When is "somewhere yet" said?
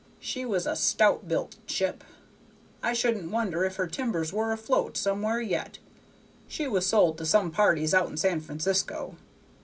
4.97-5.77